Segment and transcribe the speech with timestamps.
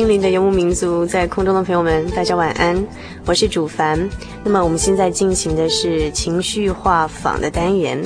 [0.00, 2.74] 心灵的游牧民族，在空中的朋友们，大家晚安，
[3.26, 4.08] 我是主凡。
[4.42, 8.02] 那么我们现在进行的是情绪画舫的单元。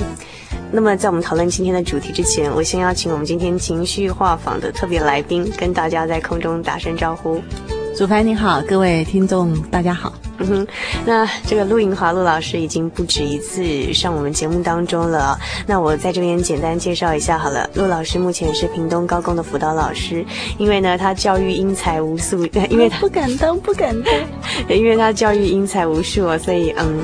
[0.73, 7.41] 那么在我们讨论今天的主题之前，我先邀请我们今天情绪画舫的特别来宾，跟大家在空中打声招呼。
[7.95, 10.11] 主凡你好，各位听众大家好。
[10.37, 10.67] 嗯哼，
[11.05, 15.37] 那这个陆银华陆老师已经不止一次上我们节目当中了。
[15.65, 17.69] 那我在这边简单介绍一下好了。
[17.75, 20.25] 陆老师目前是屏东高工的辅导老师，
[20.57, 24.13] 因为呢他教育英才无数， 因为他不敢当不敢当，
[24.67, 26.99] 因为他教育英才无数，所以嗯，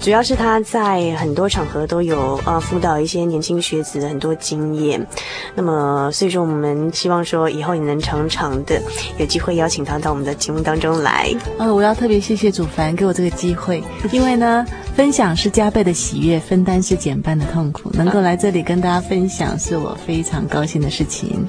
[0.00, 5.06] 主要是他在很多场合都有呃辅导一些年轻学子的很多经验。
[5.54, 8.82] 那么所以说我们希望说以后也能常常的
[9.18, 11.32] 有机会邀请他到我们的节目当中来。
[11.58, 12.48] 呃，我要特别谢谢。
[12.48, 14.66] 祖凡给我这个机会，因为呢，
[14.98, 17.88] 分享是加倍的喜悦，分担是减半的痛苦。
[17.94, 21.46] 能够来这里跟大家分享，是我非常高兴的事情。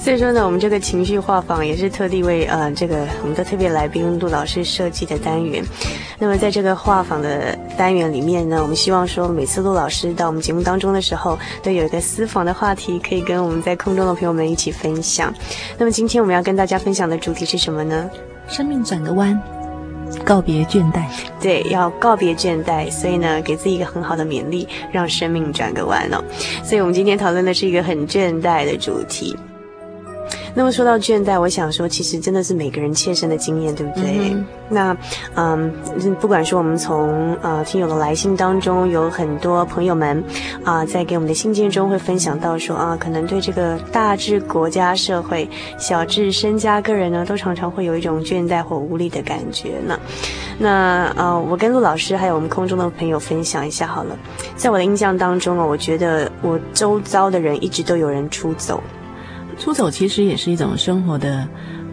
[0.00, 5.64] 所以说呢，我们这个情绪画舫也是特地为呃这个我们的特别来宾陆老师设计的单元。
[6.18, 15.32] 那么在这个画舫的单元里面呢，我们希望说每次陆老师到我们节目当中的时候，都有一个私房的话题可以跟我们在空中的朋友们一起分享。
[15.78, 18.10] 那么今天我们要跟大家分享的主题是什么呢？
[18.48, 19.40] 生命转个弯。
[20.24, 21.04] 告别倦怠，
[21.40, 26.22] 对，要告别倦怠，所以呢，给自己一个很好的勉励，让生命转个弯哦。
[26.62, 29.36] 所以我们今天讨论的是一个很倦怠的主题。
[30.54, 34.30] 那么说到倦怠，我想说，其实真的是每个人切身的经验，对不对？
[34.32, 34.96] 嗯、那，
[35.34, 35.72] 嗯，
[36.20, 40.22] 不管说我们从呃听友的来信当中，有很多朋友们
[40.64, 45.48] 啊、呃，在给我们的信件中会分享到说啊，可能对这个大至国家社会，
[45.78, 49.98] 小至身家个人呢，都常常会有一种倦怠或无力的感觉呢。
[50.58, 54.18] 那呃，我跟陆老师还有我们空中的朋友分享一下好了，
[54.56, 58.82] 在我的印象当中啊，我觉得我周遭的人一直都有人出走。
[59.58, 61.46] 出走其实也是一种生活的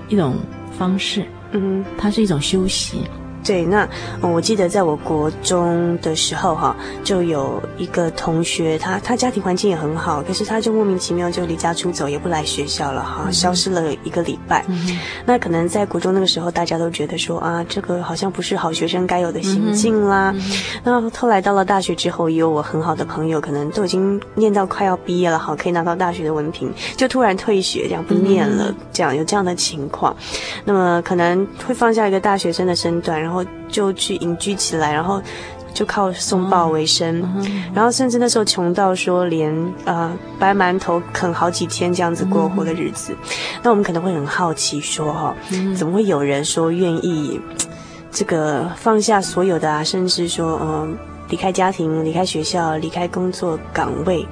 [0.08, 0.36] 一种
[0.78, 3.00] 方式，嗯，它是一种休息。
[3.46, 3.88] 对，那
[4.24, 14.66] 嗯，我记得在我国中的时候哈，就有一个同学，他他家庭环境也很好，可是他就莫名其妙就离家出走，也不来学校了哈，消失了一个礼拜。
[14.68, 14.98] 嗯、
[15.28, 20.34] 那可能在国中那个时候，大家都觉得说啊，这个好像不是好学生该有的行径啦。
[20.36, 20.42] 嗯、
[20.84, 30.16] 那后来到了大学之后，也有我很好的朋友，可能都已经念到快要毕业了，好，可以拿到大学的文凭，就突然退学，这样不念了，嗯、这样有这样的情况。
[30.64, 33.35] 那么可能会放下一个大学生的身段，然后。
[33.36, 35.22] 然后就去隐居起来，然后
[35.74, 39.54] 就靠送报为生，嗯、然后甚至那时候穷到说连
[39.84, 40.10] 呃
[40.40, 43.12] 白馒头啃好几天这样子过活的日子。
[43.12, 43.18] 嗯、
[43.62, 47.42] 那我们可能会很好奇说哈，嗯、怎么会有人说愿意
[48.10, 50.88] 这个放下所有的啊，甚至说嗯、呃、
[51.30, 54.26] 离开家庭、离开学校、离开工作岗位。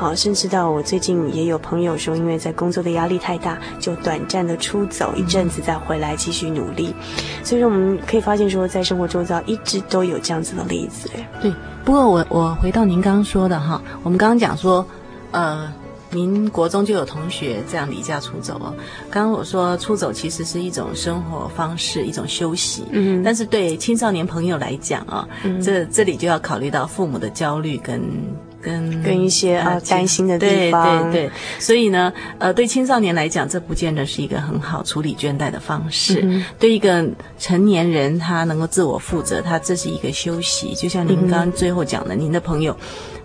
[0.00, 6.94] 好，甚至到我最近也有朋友说，因为在工作的压力太大，就短暂的出走一阵子，再回来继续努力。
[7.44, 11.10] 所以说，我们可以发现说，在生活周遭一直都有这样子的例子。
[11.42, 11.52] 对，
[11.84, 14.82] 不过我我回到您刚刚说的哈，我们刚刚讲说，
[15.32, 15.70] 呃，
[16.10, 18.72] 您国中就有同学这样离家出走哦。
[19.10, 22.84] 刚刚我说出走其实是一种生活方式，一种休息。
[22.90, 28.00] 嗯，但是对青少年朋友来讲啊，嗯，这这里就要考虑到父母的焦虑跟。
[28.62, 36.20] 跟跟一些啊担心的地方，对对对，所以呢，呃，对青少年来讲，这不见得是一个很好处理倦怠的方式。
[36.22, 37.06] 嗯、对一个
[37.38, 40.74] 成年人，他能够自我负责，他这是一个休息。
[40.74, 42.76] 就像您刚刚最后讲的，嗯、您的朋友，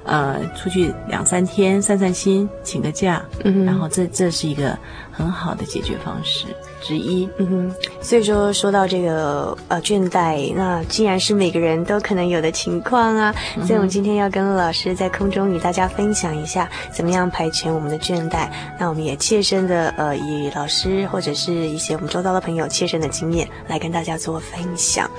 [0.05, 4.77] 呃，出去两三天散散心，请个假，嗯，然后这这是一个
[5.11, 6.45] 很好的解决方式。
[6.85, 13.33] 之一，嗯哼，所以说说到这个呃倦怠，那既然是每个人都可能有的情况啊，
[13.65, 18.47] 所以我们今天要跟老师在空中与大家分享一下，怎么样排遣我们的倦怠。
[18.79, 25.09] 那我们也切身的呃以老师或者是一些我们周遭的朋友切身的经验来跟大家做分享。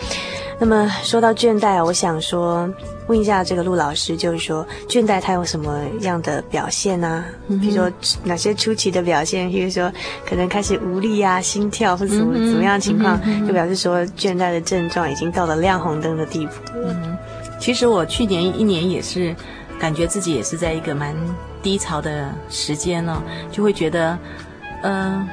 [0.59, 2.73] 那么说到倦怠，我想说。
[3.09, 7.25] 问一下这个陆老师，就是说倦怠它有什么样的表现呢？
[7.61, 7.91] 比如说
[8.25, 9.51] 哪些出奇的表现？
[9.51, 9.93] 比如说
[10.27, 16.53] 可能开始无力啊、心跳或者什么怎么样的情况，就表示说倦怠的症状已经到了亮红灯的地步。
[16.75, 17.17] 嗯，
[17.61, 19.35] 其实我去年一年也是
[19.79, 21.15] 感觉自己也是在一个蛮
[21.63, 23.23] 低潮的时间哦，
[23.53, 24.19] 就会觉得，
[24.83, 25.29] 呃，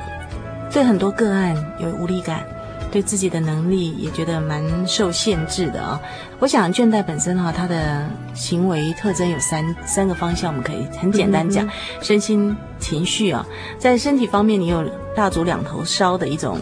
[0.72, 2.46] 对很多个案有无力感。
[2.94, 6.36] 对自己的能力也觉得蛮受限制的啊、哦。
[6.38, 13.50] 我想倦怠本身哈、哦，它的行为特征有三三个方向，我们可以很简单讲：嗯嗯身心、情绪啊、哦。
[13.80, 14.88] 在身体方面，你有
[15.18, 16.60] 蜡烛两头烧的一种。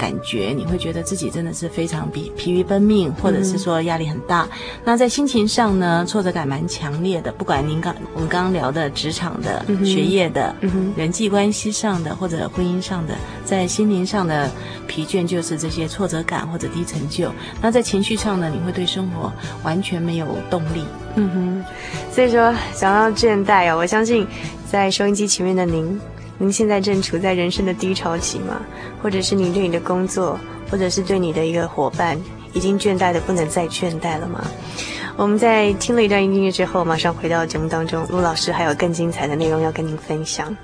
[0.00, 4.44] 感觉你会觉得自己真的是非常疲疲于奔命，或者是说压力很大。
[4.44, 4.50] 嗯、
[4.82, 7.30] 那在心情上呢，挫折感蛮强烈的。
[7.30, 13.14] 不管您刚我们刚刚聊的职场的、嗯、学业的、嗯、人际关系上的，或者婚姻上的，
[13.44, 14.50] 在心灵上的
[14.86, 17.30] 疲倦，就是这些挫折感或者低成就。
[17.60, 19.30] 那在情绪上呢，你会对生活
[19.62, 20.82] 完全没有动力。
[21.16, 21.64] 嗯哼，
[22.10, 24.26] 所以说想要倦怠啊、哦，我相信
[24.66, 26.00] 在收音机前面的您。
[26.42, 28.62] 您现在正处在人生的低潮期吗？
[29.02, 30.40] 或者是你对你的工作，
[30.70, 32.18] 或者是对你的一个伙伴，
[32.54, 34.42] 已经倦怠的不能再倦怠了吗？
[35.18, 40.56] 我们在听了一段音乐之后，马上回到节目当中，陆老师还有更精彩的内容要跟您分享。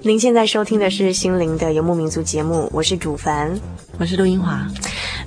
[0.00, 3.60] 您现在收听的是《心灵的游牧民族》节目，我是主凡，
[3.98, 4.64] 我是陆英华。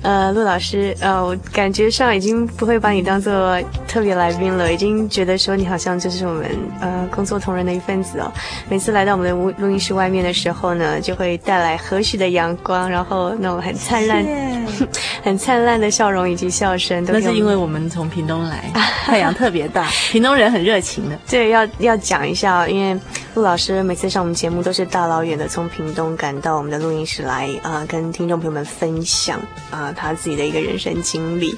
[0.00, 6.46] 呃，陆老师，呃，我感觉上已经不会把你当做特别来宾了，已经觉得说你好像就是我们
[6.80, 8.32] 呃工作同仁的一份子哦。
[8.68, 14.88] 每次来到我们的录录音室外面的时候呢，就会带来和煦的阳光，然后那种很灿烂、谢
[15.22, 17.04] 很灿烂的笑容以及笑声。
[17.04, 18.64] 都那是因为我们从屏东来，
[19.04, 21.16] 太阳特别大， 屏东人很热情的。
[21.28, 22.98] 对，要要讲一下，因为
[23.34, 29.40] 陆老师每次上我们节目都是大老远的从屏东赶到我们的录音室来啊、跟听众朋友们分享
[29.70, 29.90] 啊。
[29.90, 31.56] 他自己的一个人生经历，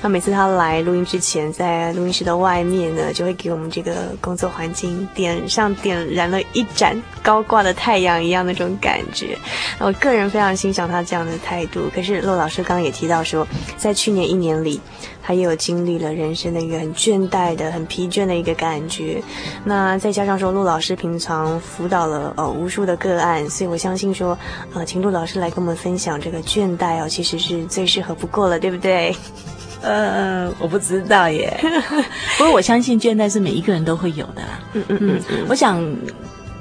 [0.00, 9.38] 那每次他来录音之前，在录音室的外面呢，就会给我们这个工作环境点上点燃了一盏高挂的太阳一样那种感觉。
[9.78, 11.88] 那我个人非常欣赏他这样的态度。
[11.94, 13.46] 可是陆老师刚刚也提到说，
[13.76, 14.80] 在去年一年里，
[15.22, 19.22] 他也有经历了人生的一个很倦怠的、很疲倦的一个感觉。
[19.64, 24.36] 那再加上说，陆老师平常辅导了呃无数的个案，所以我相信说，
[24.74, 29.14] 呃，请陆老师来跟我们分享这个倦怠哦，其实是最适合不过了，对不对？
[29.82, 31.56] 呃，我不知道耶。
[32.38, 34.60] 不过我相信倦怠是每一个人都会有的啦。
[34.74, 35.80] 嗯嗯嗯嗯，我想。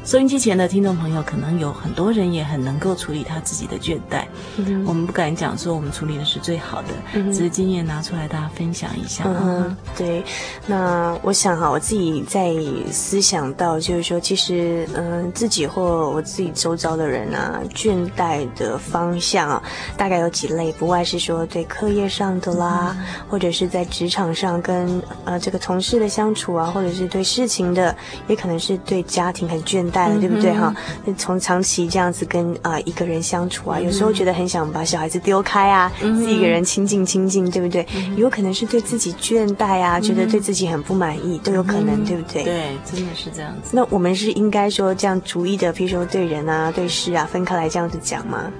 [0.03, 4.23] 收音机前的听众朋友，可能有很多人也很能够处理他自己的倦怠。
[4.57, 9.23] 嗯，我们不敢讲说我们处理的是最好的，嗯，只是经验拿出来大家分享一下。
[9.27, 10.23] 嗯，对。
[10.65, 12.51] 那我想哈，我自己在
[12.91, 19.61] 思想到，就是说，其实嗯，自己或我自己周遭的人啊，倦怠的方向啊，
[19.95, 27.95] 大概有几类，不外是说对课业上的啦，嗯，或者是在职场上跟呃这个同事的相处啊，或者是对事情的，
[28.27, 29.90] 也可能是对家庭很倦。
[29.91, 30.73] 带了，对不对哈？
[31.17, 37.85] 从长期这样子跟啊、呃、一个人相处啊，有时候觉得很想把小孩子丢开啊，自己一个人亲近亲近，对不对？
[38.15, 42.43] 有可能是对自己倦怠啊，觉得对自己很不满意，都有可能，对不对？
[42.43, 43.71] 对，真的是这样子。
[43.73, 48.51] 那我们是应该说这样逐一的，譬如说对人啊、对事啊，分开来这样子讲吗？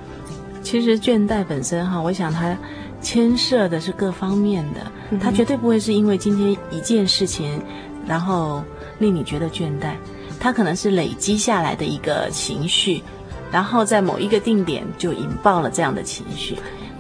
[0.63, 2.55] 其实倦怠本身哈，我想它
[3.01, 7.59] 牵涉的是各方面的，它绝对不会是因为今天一件事情，
[8.05, 8.63] 然后
[9.00, 9.93] 令你觉得倦怠，
[10.41, 13.03] 他可能是累积下来的一个情绪，
[13.51, 16.57] 然后在某一个定点就引爆了这样的情绪。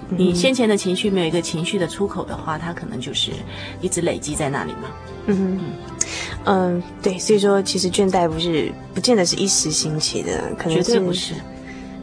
[0.09, 3.31] 你先前的情绪没有一个情绪的出口的话，它可能就是
[3.81, 4.89] 一直累积在那里嘛。
[5.25, 5.59] 嗯，
[6.43, 11.33] 嗯，对，所以说其实倦怠不是不见得是一时兴起的，可能绝对不是。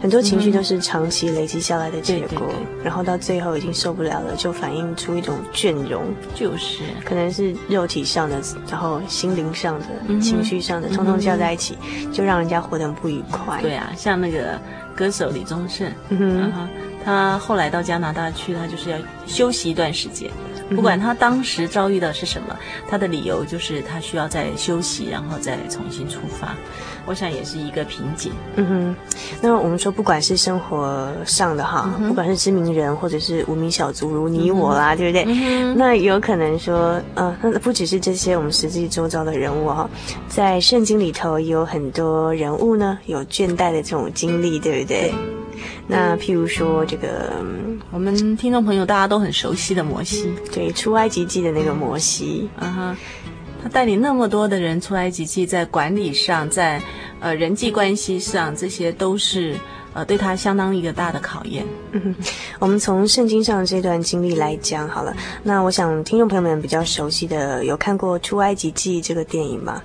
[0.01, 2.47] 很多情绪都是长期累积下来的结果，
[2.85, 6.85] 然后到最后已经受不了了，就反映出一种倦容，就是。
[7.05, 8.41] 可能是肉体上的，
[8.71, 13.61] 然后心灵上的、嗯、情绪上的，通通加在一起，嗯、就让人家活得很不愉快。
[13.61, 14.61] 对啊，像那个
[14.95, 16.69] 歌手李宗盛，嗯哼，嗯
[17.05, 20.31] 他后来到加拿大去，他就是要休息一段时间。
[20.75, 22.57] 不管他当时遭遇的是什么，
[22.89, 26.55] 他的理由就是他需要再休息，然后再重新出发。
[27.07, 28.33] 我想也是一个瓶颈。
[28.57, 28.97] 嗯哼，
[29.41, 35.25] 那我们说，不管是生活上的哈，嗯、不管是知名人或者是无名小卒如你我啦，嗯、对不对？
[35.27, 39.89] 嗯、那有可能说，呃，那不只是这些我们实际周遭的人物哈，
[40.29, 45.11] 在圣经里头也有很多人物呢，有倦怠的这种经历，对不对？
[45.11, 45.15] 对
[45.89, 47.43] 那譬如说，这个
[47.91, 52.97] 我们听众朋友大家都很熟悉的摩西，对，出埃及记的那个摩西，啊哈，
[53.63, 56.81] 他带领那么多的人出埃及记，在管理上，在
[57.19, 59.57] 呃人际关系上，这些都是。
[59.99, 61.67] 呃，对他相当一个大的考验。
[61.91, 62.15] 嗯，
[62.61, 65.13] 我们从圣经上这段经历来讲好了。
[65.43, 69.83] 那我想听众朋友们比较熟悉的，有看过《出埃及记》这个电影吗？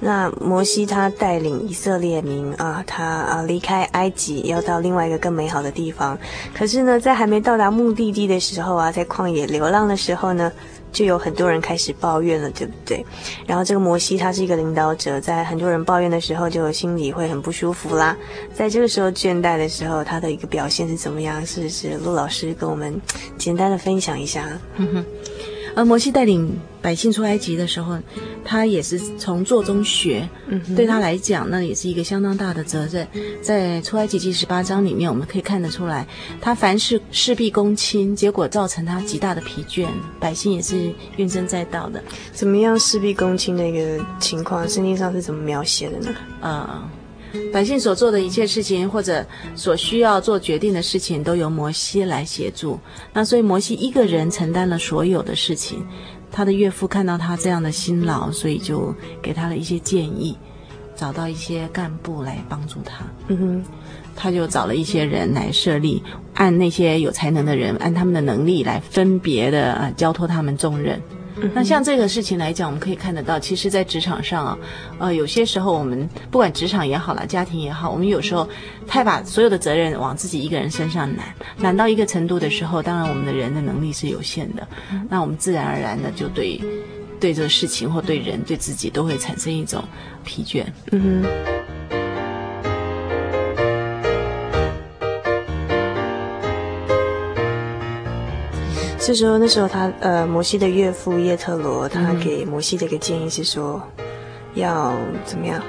[0.00, 6.18] 那摩西他带领以色列民啊，他啊离开埃及，要到另外一个更美好的地方。
[6.54, 10.50] 可是呢，在还没到达目的地的时候啊，在旷野流浪的时候呢，
[10.92, 13.04] 就有很多人开始抱怨了，对不对？
[13.46, 18.16] 然后这个摩西他是一个领导者，在很多人抱怨的时候，就心里会很不舒服啦。
[18.54, 21.44] 在这个时候倦怠的时候，他的一个表现是怎么样？
[21.46, 23.00] 是不是陆老师跟我们
[23.38, 24.46] 简单的分享一下？
[24.76, 25.04] 哼哼。
[25.74, 26.50] 而摩西带领
[26.82, 27.98] 百姓出埃及的时候，
[28.44, 30.28] 他也是从做中学。
[30.48, 33.06] 嗯，对他来讲，那也是一个相当大的责任。
[33.42, 36.06] 在出埃及记十八章里面，我们可以看得出来，
[36.40, 39.86] 他凡事事必躬亲，结果造成他极大的疲倦，
[40.18, 42.02] 百姓也是怨声载道的。
[42.32, 44.68] 怎么样事必躬亲的一个情况？
[44.68, 46.14] 圣经上是怎么描写的呢？
[46.40, 46.90] 呃。
[47.52, 52.78] 百姓所做的一切事情，或者所需要做决定的事情，都由摩西来协助。
[53.12, 55.86] 那所以摩西一个人承担了所有的事情。
[56.32, 60.38] 他的岳父看到他这样的辛劳，所以就给他了一些建议，
[60.94, 63.04] 找到一些干部来帮助他。
[63.26, 63.64] 嗯哼，
[64.14, 66.00] 他就找了一些人来设立，
[66.34, 71.02] 按那些有才能的人，按他们的能力来分别的啊交托他们重任。
[71.54, 74.58] 那像这个事情来讲，我们可以看得到，其实，在职场上啊，
[74.98, 78.48] 呃，有些时候我们不管职场也好啦，家庭也好，我们有时候
[78.86, 84.66] 太把所有的责任往自己一个人身上揽，揽到一个程度的时候，当然我们的人的能力是有限的，
[85.08, 86.60] 那我们自然而然的就对
[87.18, 89.82] 对这个事情或对人对自己都会产生一种
[90.24, 90.64] 疲倦。
[90.92, 91.59] 嗯哼。
[99.02, 103.82] 这时候，那时候他呃，摩西的岳父叶特罗，他给摩西的一个建议是说，
[104.54, 105.60] 要怎么样？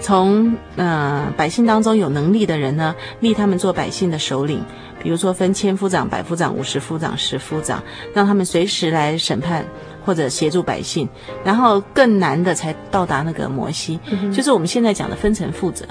[0.00, 4.64] 从呃百姓当中有能力的人呢，立他们做百姓的首领，
[5.02, 7.82] 比如说分千夫长、百夫长、五十夫长、十夫长，
[8.14, 9.62] 让他们随时来审判
[10.08, 11.06] 或者协助百姓。
[11.44, 15.84] 然后更难的才到达那个摩西，嗯、就是我们现在讲的分层负责。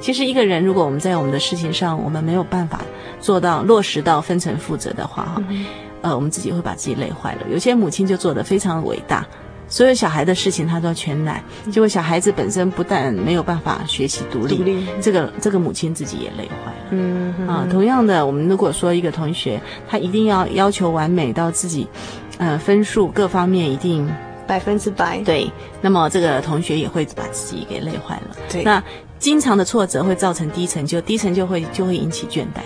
[0.00, 2.80] 其实一个人，如果我们在我们的事情上，我们没有办法
[3.20, 5.64] 做到落实到分层负责的话，哈、嗯。
[6.02, 7.46] 呃，我们自己会把自己累坏了。
[7.50, 9.24] 有些母亲就做得非常伟大，
[9.68, 16.86] 所有小孩的事情她都要全揽，结果小孩子本身不但没有办法学习独立，独立这个这个母亲自己也累坏了。
[16.90, 21.88] 嗯啊，同样的，我们如果说一个同学他一定要要求完美到自己，
[22.38, 24.08] 呃，分数各方面一定
[24.46, 25.50] 百分之百，对，
[25.80, 28.36] 那么这个同学也会把自己给累坏了。
[28.50, 28.82] 对，那
[29.18, 32.62] 经常的挫折会造成低成就，低成就会就会引起倦怠。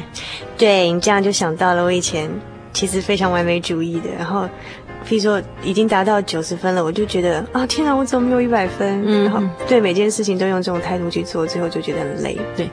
[0.57, 2.31] 对，你这样就想到了我以前。
[2.75, 4.45] 其实非常完美主义的，然后，
[5.05, 9.03] 譬如说已经达到九十分了，我就觉得啊，天哪，我怎么没有一百分？
[9.05, 12.39] 嗯，然后对每件事情都用这种态度去做，最后就觉得很累。
[12.57, 12.71] 对，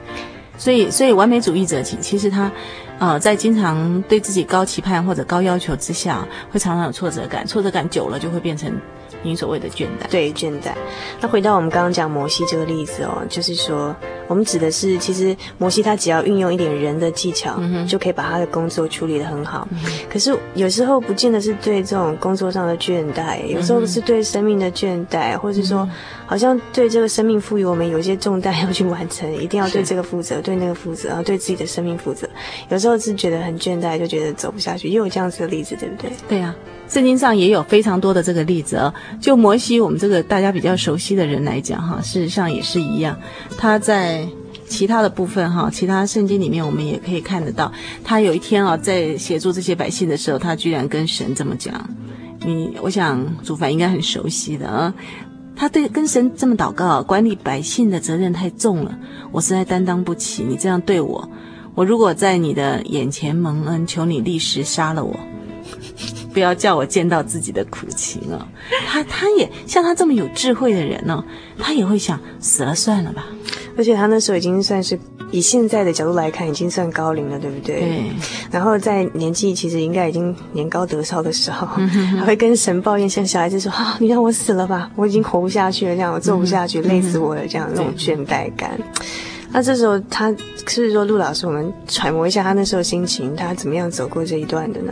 [0.60, 2.52] 所以，所以完美主义者其其实他，
[2.98, 8.72] 呃，在经常对自己高期盼或者高要求之下，会常常有挫折感，挫折感久了就会变成。
[9.26, 10.72] 您所谓的倦怠，对倦怠。
[11.20, 13.94] 那回到我们刚刚讲摩西这个例子哦，就是说，
[14.28, 19.68] 我们指的是，其实摩西他只要运用一点人的技巧，嗯、就可以把他的工作处理得很好。
[19.72, 19.80] 嗯、
[20.10, 25.86] 可是有时候不见得是对这种工作上的倦怠，有时候是对生命的倦怠，或者是说，
[26.26, 32.26] 好像对这个生命赋予我们有些重担要去完成，一定要对这个负责，对那个负责，然后对自己的生命负责。
[32.70, 36.12] 有时时候是觉得很倦怠，就觉得走不下去，也有这样子的例子，对不对？
[36.28, 36.56] 对啊，
[36.88, 38.94] 圣经上也有非常多的这个例子哦。
[39.20, 43.18] 就摩西，我们这个大家比较熟悉的人来讲哈，事实上也是一样。
[43.58, 44.28] 他在
[44.68, 47.72] 其他的部分哈，其他圣经里面我们也可以看得到，
[48.04, 51.90] 他有一天啊，在协助这些百姓的时候，他居然跟神这么讲
[52.46, 54.94] ：“你，我想祖凡应该很熟悉的啊。”
[55.58, 58.94] 他对跟神这么祷告，管理百姓的责任太重了，
[59.32, 60.44] 我实在担当不起。
[60.44, 61.30] 你这样对我，
[61.76, 65.18] 我如果在你的眼前蒙恩，求你立时杀了我，
[66.36, 68.46] 不要叫我见到自己的苦情哦！
[68.90, 71.24] 他他也像他这么有智慧的人呢，
[71.58, 73.26] 他也会想死了算了吧。
[73.78, 75.00] 而且他那时候已经算是
[75.32, 77.80] 以现在的角度来看，已经算高龄了，对不对？
[77.80, 78.04] 对。
[78.52, 88.78] 然后在年纪其实应该已经年高德劭的时候， 还、嗯、会跟神抱怨，像小孩子说：“啊，你让我死了吧，我已经活不下去了，这样我做不下去，嗯、累死我了，这样那种倦怠感。”
[89.54, 94.92] 那这时候他是不是说陆老师，我们揣摩一下他那时候心情，他怎么样走过这一段的呢？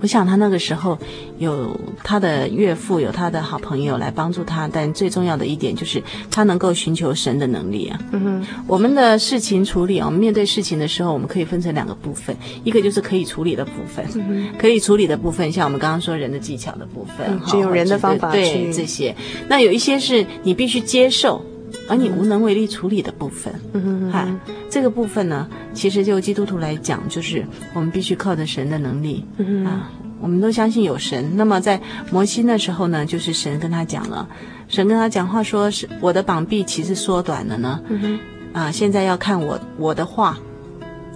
[0.00, 0.98] 我想他那个时候
[1.38, 7.98] 有他的岳父，有他的好朋友来帮助他，但最重要的一点就是他能够寻求神的能力啊。
[8.12, 19.14] 嗯哼，我们的事情处理啊，我们面对事情的时候，我们可以分成两个部分，一个就是可以处理的部分，嗯，可以处理的部分，像我们刚刚说人的技巧的部分，就用人的方法去对这些。
[19.48, 21.44] 那有一些是你必须接受。
[21.88, 24.28] 而你无能为力处理的部分，嗯哈，
[24.68, 29.90] 这个部分呢，其实就基督徒来讲，就是我们必须靠着神的能力，嗯啊，
[30.20, 31.36] 我们都相信有神。
[31.36, 34.28] 那么在摩西那时候呢，就是神跟他讲了，
[34.68, 38.18] 神跟他讲话说：“是我的膀臂其实缩短了呢，嗯，
[38.52, 40.36] 啊，现在要看我我的话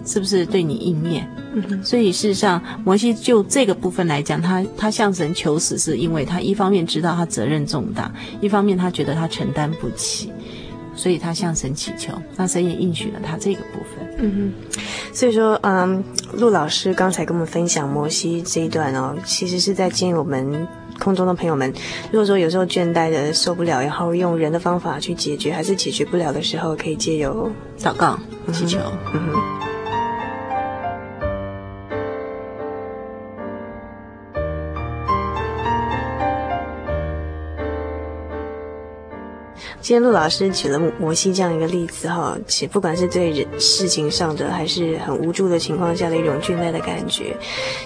[0.04, 8.08] 是不是对你应验。”嗯，所以事实上，摩西就这个部分来讲，他他向神求死，是因为他一方面知道他责任重大，
[8.40, 10.30] 一方面他觉得他承担不起。
[11.00, 14.06] 所以他向神祈求，那神也应许了他这个部分。
[14.18, 14.82] 嗯哼，
[15.14, 16.04] 所以说，嗯，
[16.34, 21.72] 陆老师刚才跟我们分享摩西这一段哦，其实是在建议我们空中的朋友们，
[22.12, 28.18] 如果说有时候倦怠的受不了，然后用人的方法去解决，还是解决不了的时候，可以借由祷告
[28.52, 28.78] 祈求。
[29.14, 29.79] 嗯哼。
[39.90, 47.36] 今天陆老师举了摩西这样一个例子哈，其实不管是对人事情上的，还是很无助的情况下的一种倦怠的感觉，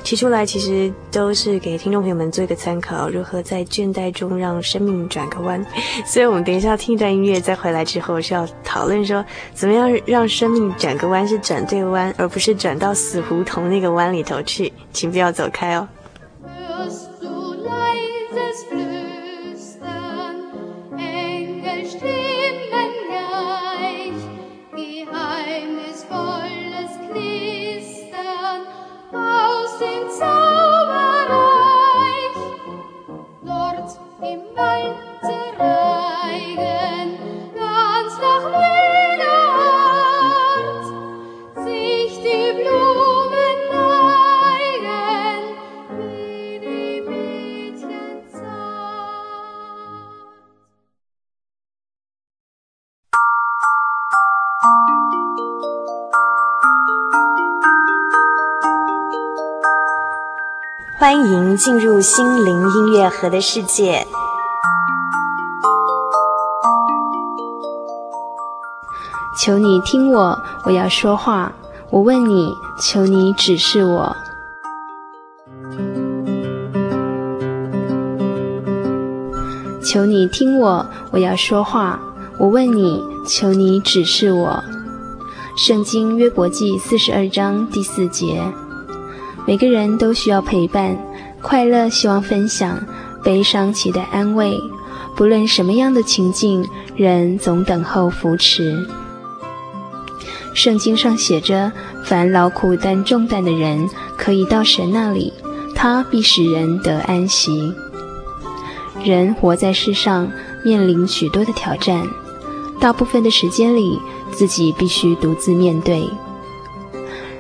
[0.03, 5.64] 提出来其实都是给听众朋友们做一个参考，如何在倦怠中让生命转个弯。
[6.05, 14.71] 所以我们等一下听一段音乐，再回来之后是要讨论说，怎么样让生命转个弯，是转对弯，而不是转到死胡同那个弯里头去。
[14.93, 15.88] 请不要走开哦。
[61.16, 64.05] 欢迎进入心灵音乐盒的世界。
[69.38, 71.53] 求你听我，我要说话。
[71.90, 74.16] 我问你，求你指示我。
[79.85, 82.00] 求你听我，我要说话。
[82.38, 84.64] 我问你，求你指示我。
[85.57, 88.42] 圣经约伯记四十二章第四节。
[89.46, 90.96] 每个人都需要陪伴，
[91.42, 92.78] 快乐希望分享，
[93.22, 94.57] 悲伤期待安慰。
[95.16, 98.87] 不论什么样的情境，人总等候扶持。
[100.54, 101.70] 圣经上写着
[102.04, 105.33] ：“凡劳苦担重担的人，可以到神那里，
[105.74, 107.72] 他必使人得安息。”
[109.04, 110.30] 人活在世上，
[110.64, 112.02] 面临许多的挑战，
[112.80, 114.00] 大部分的时间里，
[114.33, 116.09] 自己必须独自面对。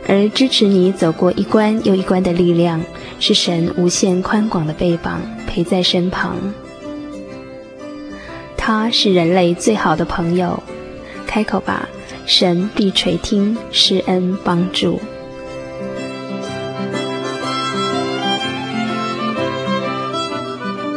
[0.06, 2.80] 而支持你走过一关又一关的力量，
[3.18, 6.36] 是神无限宽广的臂膀，陪在身旁。
[8.56, 10.62] 他是人类最好的朋友，
[11.26, 11.88] 开口吧，
[12.26, 15.00] 神必垂听，施恩帮助。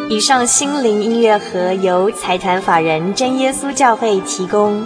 [0.10, 4.86] 以上心灵音乐盒由财团法人真耶稣教会提供。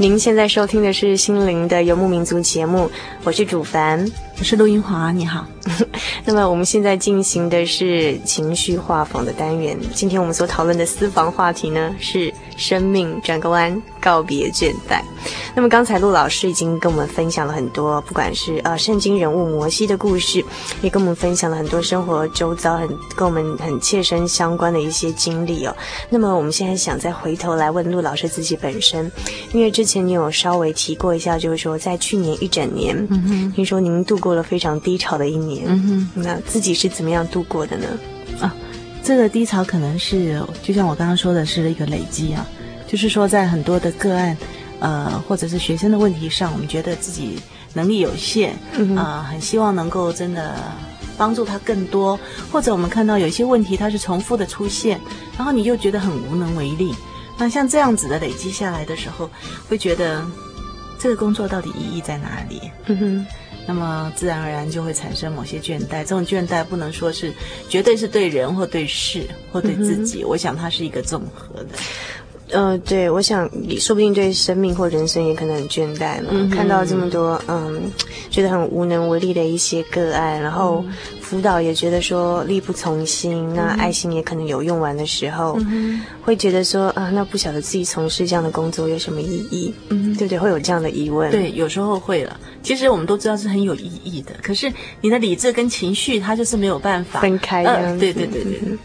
[0.00, 2.90] 您现在收听的是《心灵的游牧民族》节目，
[3.22, 5.46] 我是主凡，我是陆英华，你好。
[6.24, 12.32] 那么我们现在进行的是情绪画舫的单元，今天我们所讨论的私房话题呢是。
[12.56, 15.00] 生命转个弯，告别倦怠。
[15.54, 20.44] 那么刚才陆老师已经跟我们分享了很多，不管是呃圣经人物摩西的故事，
[20.82, 25.76] 也跟我们分享了很多生活周遭很跟我们很切身相关的一些经历哦。
[26.08, 29.10] 那么我们现在想再回头来问陆老师自己本身，
[29.52, 37.86] 因为之前你有稍微提过一下，就是说在去年一整年，嗯哼，听说您度过了非常低潮的一年，嗯哼，那自己是怎么样度过的呢？
[38.40, 38.54] 啊。
[39.02, 42.46] 这个低潮可能是，就像我刚刚说的，是一个累积啊，
[42.86, 44.36] 就是说在很多的个案，
[44.80, 47.38] 呃，或者是学生的问题上，我们觉得自己
[47.74, 50.56] 能力有限，啊、嗯呃，很希望能够真的
[51.16, 52.18] 帮助他更多，
[52.50, 55.00] 或者我们看到有一些问题它是重复的出现，
[55.36, 56.94] 然后你又觉得很无能为力。
[57.38, 59.30] 那像这样子的累积下来的时候，
[59.68, 60.24] 会觉得
[60.98, 62.60] 这个工作到底意义在哪里？
[62.86, 63.26] 嗯哼。
[63.66, 67.32] 那么自然而然就会产生某些倦怠，这种倦怠不能说是
[67.68, 71.78] 绝对是对人或对事或对自己，嗯、我想它是一个综合的。
[72.52, 76.28] 呃，对，我想你说不定对生命或人生也可能很倦怠嘛。
[76.30, 77.80] 嗯、看到这么多，嗯，
[78.30, 80.84] 觉得很无能为力的一些个案，然后
[81.20, 89.72] 辅导也觉得说力不从心，嗯、那爱心也可能有用完的时候，嗯、会觉得说啊，那不晓得自己从事这样的工作有什么意义？
[89.88, 90.38] 嗯，对不对？
[90.38, 91.30] 会有这样的疑问。
[91.30, 92.38] 对，有时候会了。
[92.62, 97.72] 其实我们都知道是很有意义的，可是你的理智跟情绪，它就是没有办法分开的。
[97.72, 98.78] 呃，对对对对。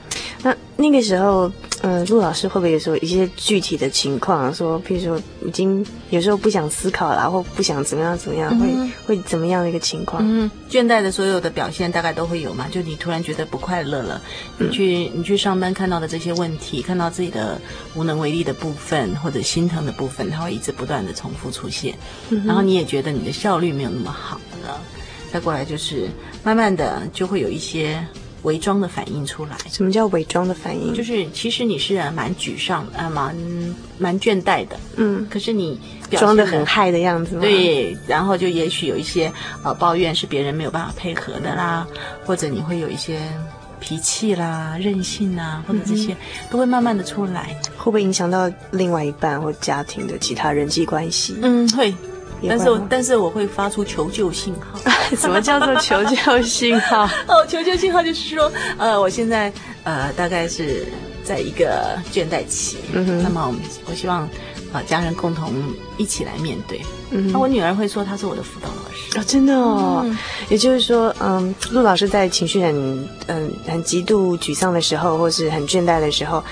[0.44, 1.52] 那那个时候。
[1.86, 10.24] 嗯，陆老师会不会有时候一些具体的情况，说，譬如说已经有时候不想思考了，或不想怎么样怎么样，会、嗯、会怎么样的一个情况？
[10.26, 14.20] 嗯，倦怠的所有的表现大概都会有嘛，就你突然觉得不快乐了，
[14.58, 17.62] 你去你去上班看到的这些问题，看到自己的
[17.94, 21.96] 无能为力的部分或者心疼的部分，它会一直不断的重复出现，
[22.30, 24.82] 嗯、然后你也觉得你的效率没有那么好了，
[25.32, 26.10] 再过来就是
[26.44, 28.04] 慢慢的就会有一些。
[28.46, 30.94] 伪装的反应出来，什么叫伪装的反应？
[30.94, 33.36] 就是其实你是蛮沮丧，啊，蛮
[33.98, 35.80] 蛮倦怠的，嗯，可是你
[36.12, 37.38] 装的很嗨的样子？
[37.40, 39.32] 对，然后就也许有一些
[39.64, 41.86] 呃抱怨是别人没有办法配合的啦，
[42.26, 43.20] 或者你会有一些
[43.80, 46.16] 脾气啦、任性啊，或者这些
[46.50, 51.36] 都会慢慢的出来，会不会影响到另外一半或家庭的其他人际关系？
[51.42, 51.94] 嗯，会。
[52.48, 54.80] 但是，但是我会发出求救信号。
[55.18, 57.04] 什么叫做求救信号？
[57.28, 59.52] 哦，求救信号就是说，呃，我现在
[59.84, 60.86] 呃大概是
[61.24, 62.78] 在一个倦怠期。
[62.94, 63.22] 嗯。
[63.24, 64.28] 那么，我们我希望
[64.74, 65.52] 呃家人共同
[65.98, 66.82] 一起来面对。
[67.12, 67.32] 嗯。
[67.32, 69.20] 那我女儿会说，她是我的辅导老师。
[69.20, 70.02] 哦，真的哦。
[70.04, 70.18] 嗯。
[70.50, 76.44] 也就是说，嗯，陆老师在情绪很嗯很极度沮丧的时候，或是很倦怠的时候。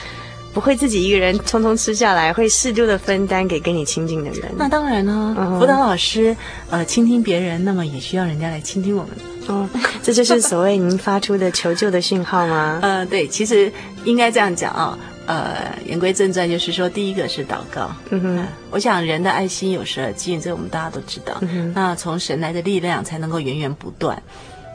[0.53, 4.51] 不会自己一个人匆匆吃下来，会适度的分担给跟你亲近的人。
[4.57, 6.35] 那当然呢，嗯、辅导老师
[6.69, 9.11] 呃倾听别人，那么也需要人家来倾听我们。
[9.47, 9.67] 哦，
[10.01, 12.79] 这就是所谓您发出的求救的讯号吗？
[12.83, 13.71] 呃，对，其实
[14.05, 14.99] 应该这样讲啊、哦。
[15.25, 17.89] 呃，言归正传，就是说，第一个是祷告。
[18.09, 21.37] 嗯哼、呃，我想人的爱心有时而尽，这我们大家都知道。
[21.39, 24.21] 嗯，那从神来的力量才能够源源不断。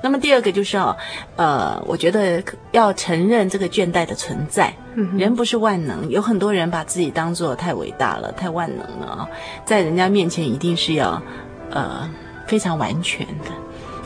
[0.02, 0.96] 那么第二个就是哦，
[1.36, 4.72] 呃，我觉得要承认这个倦怠的存在。
[4.94, 9.28] 嗯，人不是万能，有很多人把自己当做太伟大了、太万能了啊，
[9.64, 11.20] 在人家面前一定是要
[11.70, 12.08] 呃
[12.46, 13.50] 非常完全的。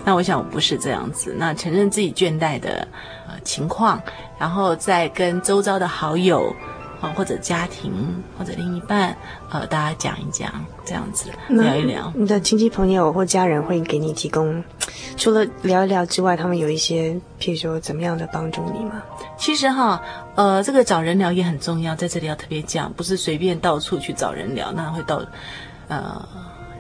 [0.05, 1.35] 那我想我不是这样子。
[1.39, 2.87] 那承认自己倦怠的
[3.29, 4.03] 呃情况，
[4.39, 6.55] 然后再跟周遭的好友。
[7.11, 7.93] 或者家庭，
[8.39, 9.17] 或者另一半，
[9.51, 10.53] 呃，大家讲一讲，
[10.85, 12.13] 这样子聊一聊。
[12.15, 14.63] 你的亲戚朋友或家人会给你提供，
[15.17, 19.03] 除了聊一聊之外，他们有一些，譬如说怎么样的帮助你吗？
[19.37, 20.01] 其实哈，
[20.35, 25.23] 呃，这个找人聊也很重要，在这里要特别讲，不是随便到处去找人聊，那会到，
[25.89, 26.29] 呃，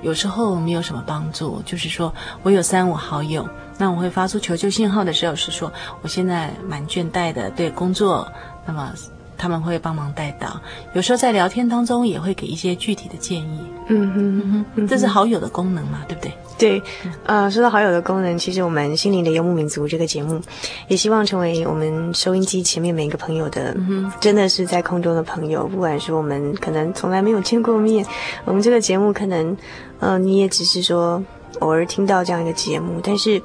[0.02, 1.60] 有时候没有什么帮助。
[1.66, 8.30] 就是说我有三五好友，那我会发出求救信号的时候，是说我现在蛮倦怠的，对工作，
[8.64, 8.92] 那么。
[9.36, 10.60] 他们会帮忙带到，
[10.92, 13.60] 有时候在聊天当中也会给一些具体的建议。
[13.88, 16.32] 嗯哼，嗯哼，这是好友的功能嘛，对不对？
[16.58, 16.82] 对，
[17.26, 20.40] 呃，说到好友的功能，其实我们心灵的游牧民族这个节目，
[20.86, 25.66] 也希望成为我们收音机前面每一个朋友的，嗯、真的是在空中的朋友。
[25.66, 28.06] 不管是我们可能从来没有见过面，
[28.44, 29.56] 我们这个节目可能，
[29.98, 31.22] 呃，你也只是说
[31.58, 33.42] 偶尔听到这样一个节目，但是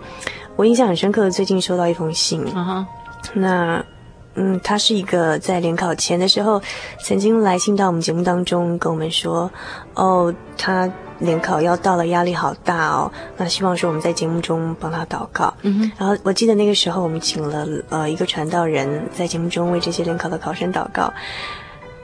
[0.56, 2.88] 我印象很深刻，最近收到一封信，啊哈，
[3.34, 3.84] 那。
[4.38, 6.62] 嗯，他是一个在联考前的时候，
[7.04, 9.52] 曾经来信到我们节目当中跟我们说，
[9.96, 13.12] 哦，他联考要到了，压力好大哦。
[13.36, 15.52] 那希望说我们在节目中帮他祷告。
[15.64, 15.92] 嗯哼。
[15.98, 21.12] 然后我记得那个时候我们请了呃一个传道人在节目中为这些联考的考生祷告。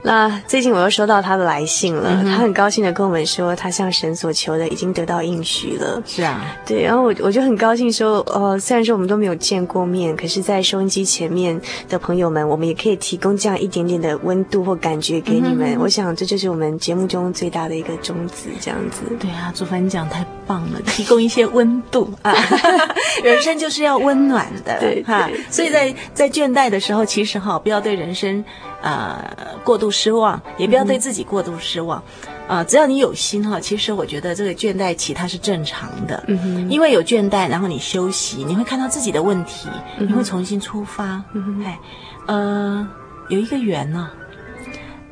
[0.05, 6.03] 那最近我又收到他的来信了，嗯、他很高兴的跟我们说，他向神所求的已经得到应许了。
[6.05, 15.75] 是啊，对，然后我我就很高兴说，呃，虽然说我们都没有见过面，可是，在收音机前面的朋友们，我们也可以提供这样一点点的温度或感觉给你们。
[15.75, 19.03] 嗯、我想这就是我们节目中最大的一个宗旨，这样子。
[19.17, 22.35] 对啊，祖凡你讲太棒了，提供一些温度啊，
[23.23, 25.29] 人生就是要温暖的， 对哈。
[25.49, 28.43] 所以在在倦怠的时候，其实哈，不要对人生。
[28.83, 32.03] 呃，过度失望，也不要对自己过度失望，
[32.49, 41.79] 啊、只要你有心哈，其实我觉得这个倦怠期它是正常的，嗯哼，因为有倦怠，然后你休息，你会看到自己的问题，嗯、你会重新出发，嗯哼，哎，
[42.25, 42.87] 呃，
[43.29, 44.09] 有一个圆呢，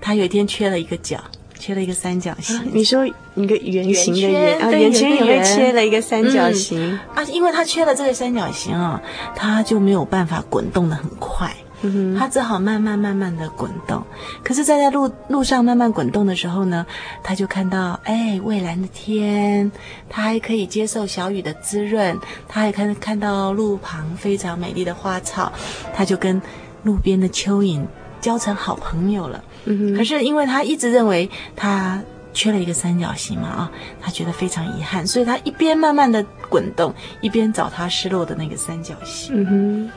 [0.01, 1.17] 他有一天缺了一个角，
[1.57, 9.01] 缺了一个三角形，啊、你说一个圆形的圆啊，圆圈也会缺了一个三角形、嗯、啊，因为他缺了这个三角形啊，
[9.33, 11.49] 他就没有办法滚动的很快。
[11.81, 14.03] 嗯，他只好慢慢慢慢的滚动，
[14.43, 16.85] 可是，在在路路上慢慢滚动的时候呢，
[17.23, 19.71] 他就看到，哎，蔚蓝的天，
[20.09, 22.17] 他还可以接受小雨的滋润，
[22.47, 25.51] 他还看看到路旁非常美丽的花草，
[25.93, 26.41] 他就跟
[26.83, 27.85] 路边的蚯蚓
[28.19, 29.43] 交成好朋友了。
[29.65, 32.01] 嗯，可是因为他一直认为他
[32.33, 39.31] 缺了一个三角形嘛，啊，他觉得非常遗憾，所以他一边慢慢的滚动，一边找他失落的那个三角形。
[39.35, 39.91] 嗯哼。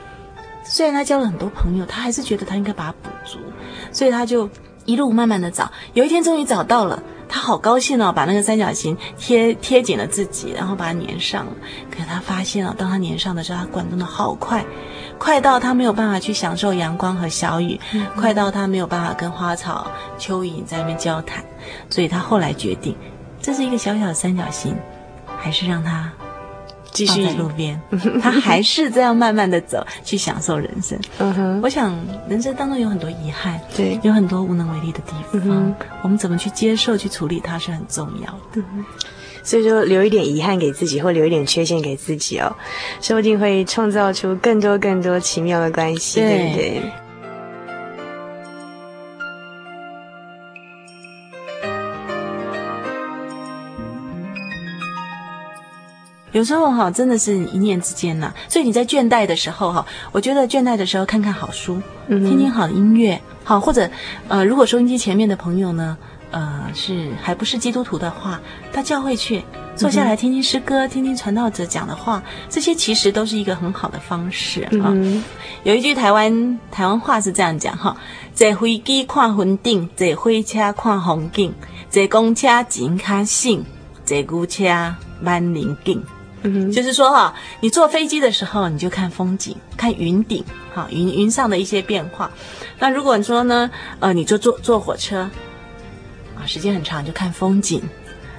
[0.67, 3.39] 虽然他交了很多朋友，他还是觉得他应该把它补足，
[3.91, 4.49] 所以他就
[4.85, 5.71] 一路慢慢的找。
[5.93, 11.51] 有一天终于找到了，他好高兴哦，把那个三角形贴贴紧了自己，然后把它粘上了。
[11.91, 14.65] 可是他发现哦，当他粘上的时候，他滚动的好快，
[15.17, 21.43] 快到他没有办法去享受阳光和小雨，嗯、快到他没有办法跟花草、蚯蚓在那边交谈。
[21.89, 22.95] 所以他后来决定，
[23.39, 24.75] 这是一个小小的三角形，
[25.37, 26.11] 还是让他。
[26.95, 27.79] 继续在路边，
[28.21, 30.97] 他还是这样慢慢的走，去享受人生。
[31.19, 31.93] 嗯哼，我想
[32.29, 38.63] 人生当中有很多遗憾，对，有很多无能为力的地方，嗯、我们怎么去接受、去处理它是很重要的。
[38.73, 38.85] 嗯、
[39.43, 42.55] 所以说，留一点遗憾给自己，或留一点缺陷给自己哦，
[43.01, 46.91] 说不定会创造出更多更多奇妙的关系，对，对不对？
[56.35, 58.33] 有时候哈，真的是一念之间呐。
[58.49, 63.89] 所以你在倦怠的时候哈，我觉得倦怠的时候看看好书，听听好音乐，好或者
[64.27, 65.97] 呃，如果收音机前面的朋友呢，
[66.31, 68.37] 呃，是还不是基督徒的话，
[68.73, 69.41] 到教会去
[69.77, 74.93] 坐下来听听诗歌，听听传道者讲的话，这些其实都是一个很好的方式啊。
[75.63, 77.95] 有一句台湾台湾话是这样讲哈：
[78.33, 81.53] 坐飞机看云顶，坐火车看风景，
[81.89, 83.63] 坐公车钱较省，
[84.03, 86.03] 坐牛车慢人紧。
[86.45, 92.31] 嗯，就是说哈，你坐飞机的时候，你就看风景，看云顶，哈，云云上的一些变化。
[92.79, 95.29] 那如果你说呢，呃，你坐坐坐火车，
[96.37, 97.81] 啊，时间很长，就看风景。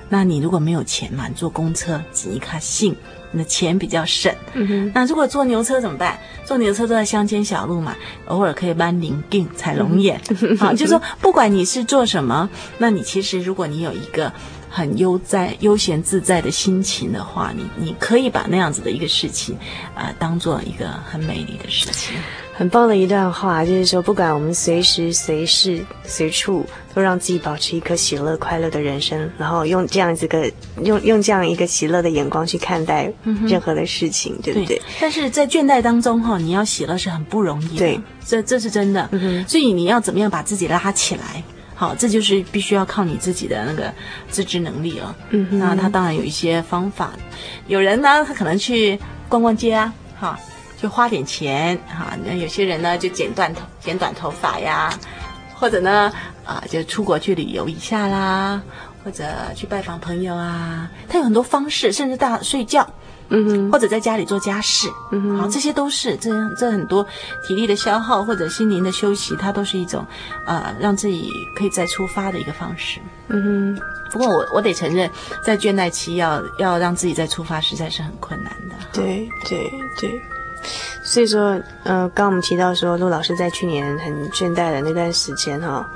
[0.09, 2.95] 那你如果没有钱嘛，你坐公车，挤一卡信，
[3.33, 4.33] 你的钱比较省。
[4.55, 4.93] 嗯。
[4.95, 6.17] 那如果坐牛车怎么办？
[6.45, 10.21] 坐牛车坐在乡间小路嘛，偶尔可以搬林径踩龙眼。
[10.61, 14.33] 好，就是说，不管你是做什么，那你其实如果你有一个。
[14.77, 19.55] 很悠哉、悠闲自在的心情的话，你你可以把那样子的一个事情，
[19.95, 22.15] 啊、呃，当做一个很美丽的事情。
[22.53, 26.63] 很棒的一段话，就是说，不管我们随时随事随处，
[26.95, 30.51] 都让自己保持一颗喜乐、快乐的人生，然后用这样子个
[30.83, 33.11] 用用这样一个喜乐的眼光去看待
[33.47, 34.83] 任何的事情，嗯、对不对，对？
[35.01, 39.09] 但是在倦怠当中，哈，你要喜乐是很不容易的，对，这这是真的。
[39.13, 41.43] 嗯，所以你要怎么样把自己拉起来？
[41.79, 43.93] 好，这就是必须要靠你自己的那个
[44.31, 45.15] 自制能力了。
[45.29, 47.13] 嗯，那他当然有一些方法。
[47.67, 50.41] 有人呢，他可能去逛逛街啊，哈，
[50.81, 52.17] 就花点钱哈。
[52.25, 54.91] 那有些人呢，就剪短头、剪短头发呀，
[55.55, 56.11] 或者呢，
[56.47, 58.63] 啊，就出国去旅游一下啦，
[59.05, 60.91] 或者去拜访朋友啊。
[61.07, 62.89] 他有很多方式，甚至大睡觉。
[63.29, 67.07] 嗯哼，或者在家里做家事，嗯哼，好，这些都是这这很多
[67.43, 70.07] 体力的消耗或者心灵的休息，它都是一种，
[70.47, 73.01] 呃，让自己可以再出发的一个方式。
[73.29, 75.11] 嗯哼，不过我我得承认，
[75.43, 78.77] 在倦怠期要要让自己再出发，实在是很困难的。
[78.93, 80.21] 对对对，
[81.03, 85.89] 所以说，呃，刚刚我们提到说，陆老师在去年很倦怠的那段时间，哈。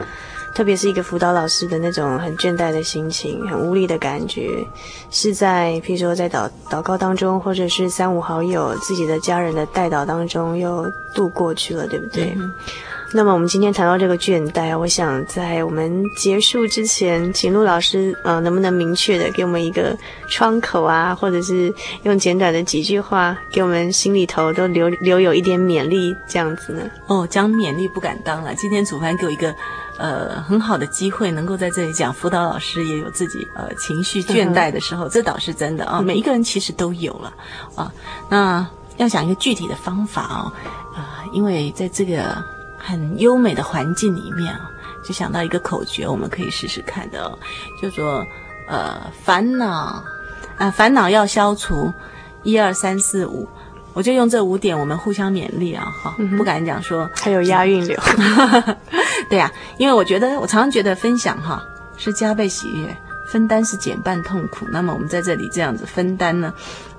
[0.54, 4.48] 特别是一个辅导老师的那种很倦怠的心情，很无力的感觉，
[5.10, 12.34] 是在譬如说在祷祷告当中，或者是三五好友、自己的家人的带祷当中，又度过去了，对不对？
[12.36, 12.52] 嗯
[13.12, 26.82] 那么我们今天谈到这个倦怠啊，我想在我们结束之前，请陆老师呃，能不能明确的给我们一个窗口啊，或者是用简短的几句话，给我们心里头都留留有一点勉励，这样子呢？
[27.08, 28.54] 哦，讲勉励不敢当了。
[28.54, 29.52] 今天主凡给我一个
[30.00, 36.02] 呃很好的机会，能够在这里讲，辅导老师也有自己呃情绪倦怠的时候，嗯、这倒是真的啊、哦。
[36.02, 37.32] 每一个人其实都有了
[37.76, 37.92] 啊。
[38.28, 40.52] 那要讲一个具体的方法哦，
[40.96, 42.42] 啊、呃，因为在这个。
[42.82, 44.70] 很优美的环境里面啊，
[45.04, 47.38] 就想到一个口诀，我们可以试试看的哦，
[47.80, 48.24] 叫做
[48.66, 50.02] 呃烦恼
[50.56, 51.92] 啊，烦恼要消除，
[52.42, 53.46] 一二三四五，
[53.92, 58.00] 我就用这五点，我们互相勉励啊，哈、嗯，不敢讲说还有押韵流，
[59.30, 61.62] 对呀、因为我觉得我常常觉得分享哈
[61.96, 62.94] 是加倍喜悦，
[63.28, 66.52] 分担是减半痛苦，那么我们在这里这样子分担呢。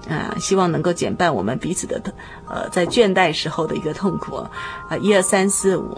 [0.10, 2.02] 啊，希望能够减半我们彼此的，
[2.48, 4.50] 呃，在倦怠时候的一个痛苦啊。
[4.90, 5.96] 啊，一二三四五，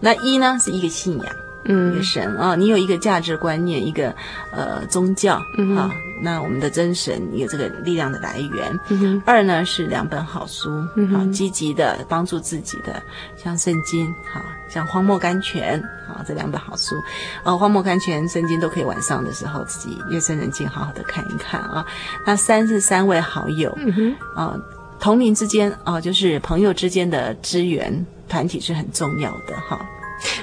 [0.00, 1.26] 那一呢是一个信仰。
[1.64, 4.14] 嗯，一个神啊，你有一个价值观念，一个
[4.52, 5.90] 呃宗教，嗯，好，
[6.22, 8.80] 那我们的真神有这个力量的来源。
[8.88, 13.02] 嗯哼，二呢是两本好书，嗯，好，积极的帮助自己的，
[13.36, 16.96] 像圣经，好，像荒漠甘泉，好，这两本好书，
[17.44, 21.86] 呃，荒漠甘泉、圣经都可以晚上的时候自己夜深人静好好的看一看啊。
[22.26, 24.56] 那三是三位好友，嗯哼，啊，
[25.00, 29.80] 同龄之间啊，就是朋友之间的支援团体是很重要的哈。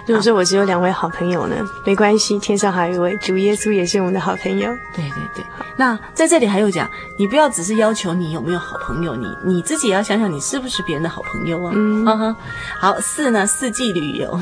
[0.06, 4.70] 如果说我只有两位好朋友呢，没关系，天上还有一位主耶稣也是我们的好朋友。
[4.96, 5.46] 对对对。
[5.78, 11.72] 那在这里还有讲，你不要只是要求你有没有好朋友，你你自己也要想想你是不是别人的好朋友啊。
[11.76, 12.36] 嗯哈哈。
[12.80, 14.40] 好，四呢，四季旅游，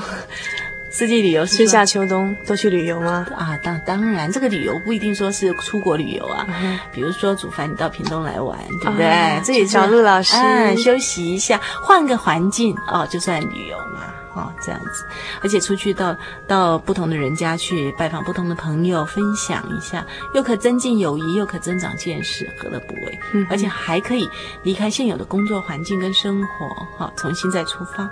[0.89, 3.26] 四季旅游是春夏秋冬都去旅游吗？
[3.38, 6.45] 啊，当当然，这个旅游不一定说是出国旅游啊。
[6.62, 9.06] 嗯、比如说，主凡你到屏东来玩，对不对？
[9.06, 14.02] 啊、这也是找陆老师、哎、休息一下，换个环境哦，就算旅游嘛。
[14.36, 15.06] 哦，这样子，
[15.42, 16.15] 而且出去到
[16.48, 23.20] 到不同的人家去拜访不同的朋友，分享一下，又可增进友谊，又可增长见识，何乐不为？
[23.34, 24.30] 嗯，而且还可以
[24.63, 28.10] 离开现有的工作环境跟生活，哈、哦，重新再出发。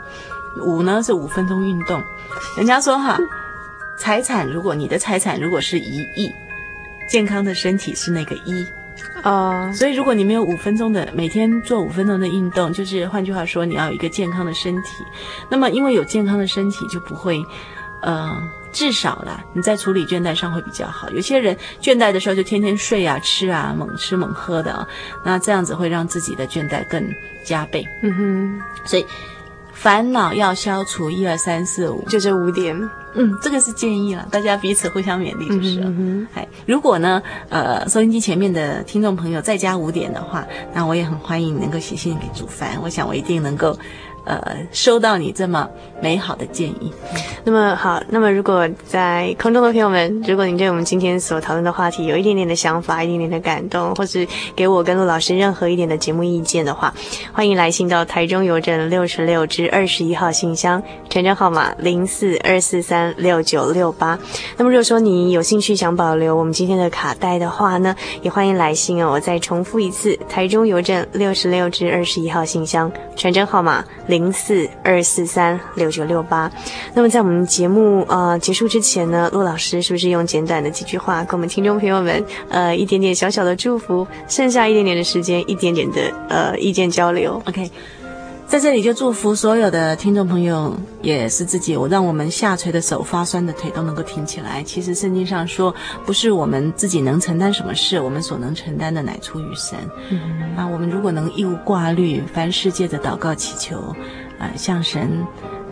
[0.62, 2.02] 五呢是五分钟运动，
[2.58, 3.18] 人家说哈，
[3.98, 6.34] 财产如果你的财产如果是一亿，
[7.08, 8.66] 健康的身体是那个一。
[9.24, 15.04] 哦，所以如果你没有五分钟的每天做五分钟的运动，就是换句话说，你要有一个健康的身体。
[15.50, 17.44] 那么，因为有健康的身体，就不会，
[18.02, 18.32] 呃，
[18.72, 21.10] 至少啦，你在处理倦怠上会比较好。
[21.10, 24.88] 有些人倦怠的时候就天天睡啊、吃啊、猛吃猛喝的啊，
[25.24, 27.04] 那这样子会让自己的倦怠更
[27.44, 27.86] 加倍。
[28.04, 29.06] 嗯哼，所以
[29.74, 32.90] 烦恼要消除，一二三四五，就这五点。
[33.16, 35.88] 嗯，这个是建议了，大家彼此互相勉励就是了。
[35.88, 43.78] 嗯哼，如果呢，呃，收音机前面的听众朋友再加五点的话，那我也很欢迎你能够写信给主凡，我想我一定能够。
[44.30, 45.70] 呃，收到你这么
[46.02, 46.92] 美好的建议。
[47.46, 56.94] 那么好，那么如果在空中的朋友们，如果你对我们今天所讨论的话题有一点点的想法，一点点的感动，或是给我跟陆老师任何一点的节目意见的话，
[57.32, 64.18] 欢迎来信到台中邮政六十六至二十一号信箱，传真号码零四二四三六九六八。
[64.56, 69.12] 那么如果说你有兴趣想保留我们今天的卡带的话呢，也欢迎来信哦。
[69.12, 74.32] 我再重复一次，台中邮政六十六至二十一号信箱，传真号码零。
[74.38, 76.52] 四二四三六九六八。
[76.94, 87.42] 那么在我们节目呃结束之前呢，陆老师是不是用简短的几句话，给我们听众朋友们呃一点点小小的祝福，剩下一点点的时间，一点点的呃意见交流。
[87.46, 87.68] OK，
[88.48, 94.64] 在这里就祝福所有的听众朋友，也是自己，我让我们下垂的手、发酸的腿都能够挺起来。
[94.64, 99.78] 其实圣经上说，不是我们自己能承担什么事，我们所能承担的乃出于神。
[100.10, 103.94] 嗯，那我们如果能一无挂虑，凡世界的祷告祈求。
[104.40, 105.26] 呃，向神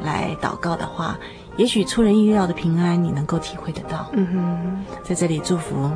[0.04, 1.18] 来祷告的话，
[1.56, 4.10] 也许出人意料的平安，你能够体会得到。
[4.12, 5.90] 嗯哼，在这里祝福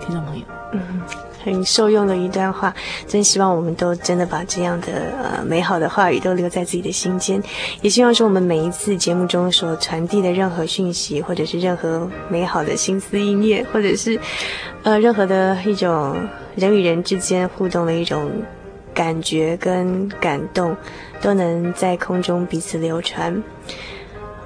[0.00, 0.44] 听众朋友。
[0.72, 1.00] 嗯哼，
[1.44, 2.74] 很受用的一段话，
[3.06, 4.86] 真希望我们都真的把这样的
[5.22, 7.42] 呃美好的话语都留在自己的心间，
[7.80, 14.18] 也希望说我们每一次节目中所传递的任何讯息，或者是任何美好的心思意念，或者是
[14.82, 16.16] 呃任何的一种
[16.54, 18.30] 人与人之间互动的一种。
[18.94, 20.76] 感觉跟感动，
[21.22, 23.42] 都能在空中彼此流传。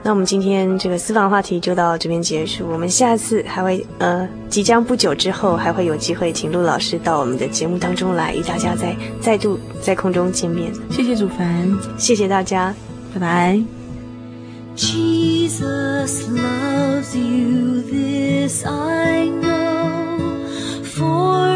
[0.06, 2.64] 那我们今天这个私房话题就到这边结束。
[2.70, 10.72] 我们下次还会呃，即将不久之后还会有机会请陆老师到我们的节目当中来，与大家再再度在空中见面。
[10.92, 12.72] 谢谢主凡，谢谢大家，
[13.12, 13.60] 拜拜。
[14.76, 20.46] Jesus loves you, this I know,
[20.84, 21.55] for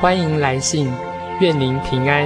[0.00, 0.88] 欢迎来信，
[1.40, 2.24] 愿您平安。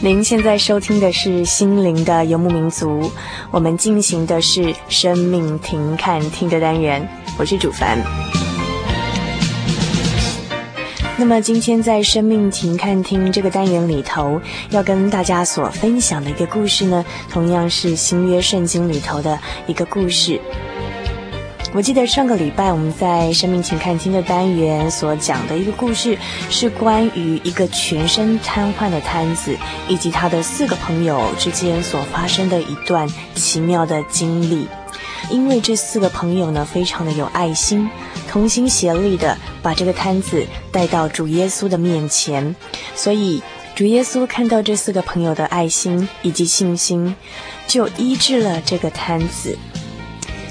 [0.00, 3.02] 您现在收听的是《心灵的游牧民族》，
[3.50, 7.04] 我们进行的是生命停看听的单元，
[7.36, 7.98] 我是主凡。
[11.16, 14.40] 那么今天在生命停看听这个单元里头，
[14.70, 19.38] 要跟大家所分享的一个故事呢，同样是新约圣经里头的
[19.68, 20.40] 一个故事。
[21.72, 26.18] 我记得上个礼拜我们在生命停看听的单元所讲的一个故事，
[26.50, 29.56] 是关于一个全身瘫痪的瘫子
[29.88, 34.66] 以及他的四个朋友之间所发生的一段奇妙的经历。
[35.30, 37.88] 因为这四个朋友呢，非常的有爱心，
[38.34, 42.52] 同心协力的把这个瘫子带到主耶稣的面前，
[42.96, 43.40] 所以
[43.76, 47.14] 主耶稣看到这四个朋友的爱心以及信心，
[47.68, 49.56] 就医治了这个瘫子。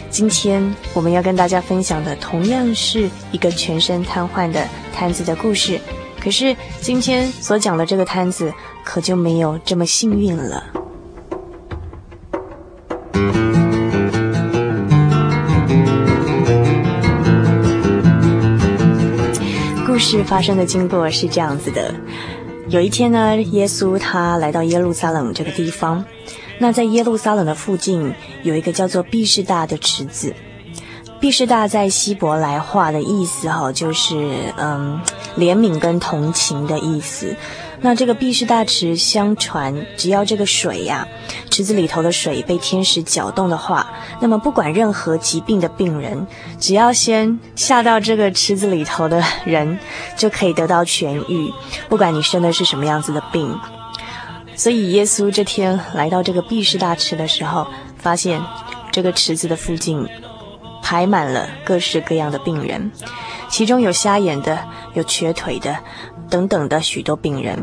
[0.09, 5.77] 今天我们要跟大家分享的，同样是一个全身瘫痪的瘫子的故事。
[6.21, 8.53] 可是今天所讲的这个瘫子，
[8.85, 10.63] 可就没有这么幸运了。
[20.13, 21.91] 事发生的经过是这样子的：
[22.69, 26.05] 有一天呢，耶稣他来到耶路撒冷这个地方。
[26.59, 30.31] 那在耶路撒冷的附近有一个叫做毕士大的池子，
[31.19, 34.15] 毕士大在希伯来话的意思哈，就是
[34.57, 35.01] 嗯
[35.35, 37.35] 怜悯跟同情的意思。
[37.85, 41.05] 那这个毕士大池，相传只要这个水呀，
[41.49, 43.85] 池子里头的水被天使搅动的话，
[44.21, 46.25] 那么不管任何疾病的病人，
[46.57, 49.77] 只要先下到这个池子里头的人，
[50.15, 51.51] 就可以得到痊愈，
[51.89, 53.59] 不管你生的是什么样子的病。
[54.55, 57.67] 所以，耶稣这天来到这个毕士大池的时候，
[57.97, 58.41] 发现
[58.93, 60.07] 这个池子的附近
[60.81, 62.91] 排满了各式各样的病人，
[63.49, 64.57] 其中有瞎眼的，
[64.93, 65.75] 有瘸腿的，
[66.33, 67.55] 等等的许多病人。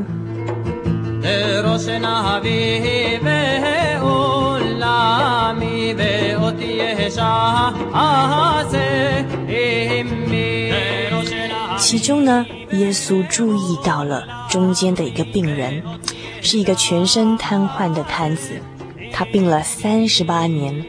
[11.78, 15.82] 其中呢，耶稣注意到了中间的一个病人。
[16.40, 18.52] 是一个全身瘫痪的瘫子，
[19.12, 20.86] 他病了三十八年，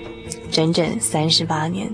[0.51, 1.91] 整整三十八年。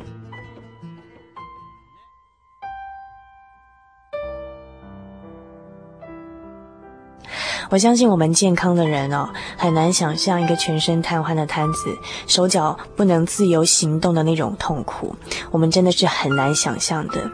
[7.70, 11.98] 我相信我们健康的人哦，很难想象一个全身瘫痪的瘫子，
[12.28, 15.16] 手脚不能自由行动的那种痛苦，
[15.52, 17.30] 我们真的是很难想象的。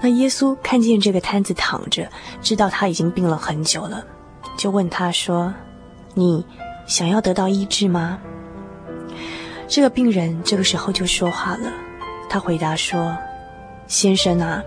[0.00, 2.08] 那耶稣看见这个瘫子躺着，
[2.40, 4.04] 知道他已经病了很久了，
[4.56, 5.52] 就问他说
[6.14, 6.46] ：“你
[6.86, 8.18] 想要得到医治吗？”
[9.66, 11.72] 这个病人这个时候就说话了，
[12.28, 13.16] 他回答说
[13.88, 14.62] ：“先生啊，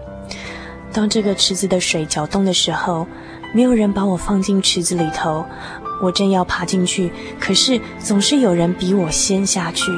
[0.91, 3.07] 当这个池子的水搅动的时候，
[3.53, 5.45] 没有人把我放进池子里头，
[6.01, 9.91] 我正要爬进去，可是总是有人比我先下去。”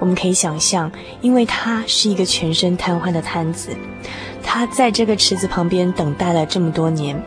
[0.00, 3.70] 我们可以想象，因为他是一个全身瘫痪的瘫子，
[4.42, 7.22] 他在这个池子旁边等待了这么多年。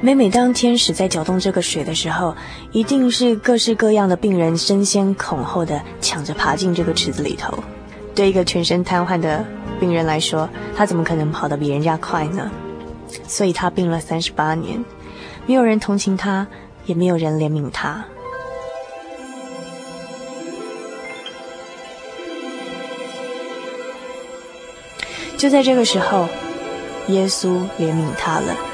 [0.00, 2.34] 每每当天使在搅动这个水的时候，
[2.72, 7.62] 一定是各式各样的病人争先恐后的抢着爬进这个池子里头。
[8.14, 9.44] 对一个全身瘫痪的
[9.78, 12.50] 病人来说，他怎么可能跑得比人家快呢？
[13.26, 14.84] 所以他病了三十八年，
[15.46, 16.46] 没有人同情他，
[16.86, 18.04] 也没有人怜悯他。
[25.36, 26.28] 就在这个时候，
[27.08, 27.48] 耶稣
[27.78, 28.69] 怜悯他了。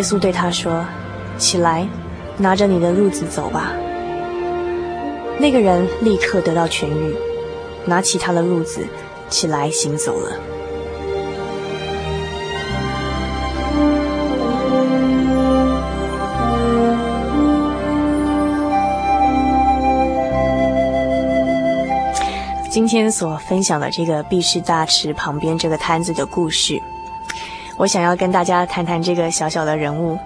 [0.00, 0.82] 耶稣对他说
[1.36, 1.86] ：“起来，
[2.38, 3.74] 拿着你的褥子走吧。”
[5.38, 7.14] 那个人立刻得到痊愈。
[7.84, 8.80] 拿起他的褥子，
[9.28, 10.32] 起来行走了。
[22.70, 26.80] 今天所分享的这个毕士大池旁边这个摊子的故事，
[27.80, 30.18] 我想要跟大家谈谈这个小小的人物。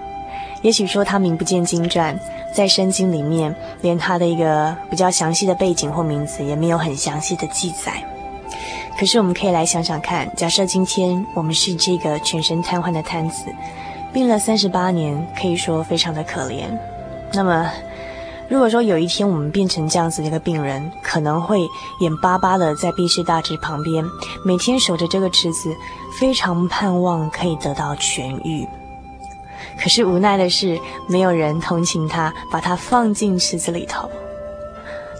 [0.62, 2.18] 也许说他名不见经传。
[2.52, 7.92] 在圣经里面，连他的一个比较详细的背景或名字也没有很详细的记载。
[8.98, 13.46] 可是我们可以来想想看，假设今天我们是这个全身瘫痪的瘫子，
[14.12, 16.66] 病了三十八年，可以说非常的可怜。
[17.32, 17.70] 那么，
[18.50, 21.60] 如果说有一天我们变成这样子的一个病人，可能会
[22.00, 24.04] 眼巴巴的在毕士大池旁边，
[24.44, 25.74] 每天守着这个池子，
[26.18, 28.66] 非常盼望可以得到痊愈。
[29.80, 30.78] 可是无奈的是，
[31.08, 34.08] 没有人同情他，把他放进池子里头。